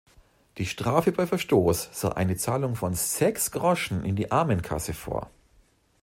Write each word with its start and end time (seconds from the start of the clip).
Die 0.57 0.65
Strafe 0.65 1.11
bei 1.11 1.27
Verstoß 1.27 1.89
sah 1.91 2.09
eine 2.09 2.35
Zahlung 2.35 2.75
von 2.75 2.95
sechs 2.95 3.51
Groschen 3.51 4.03
in 4.03 4.15
die 4.15 4.31
Armenkasse 4.31 4.95
vor. 4.95 5.29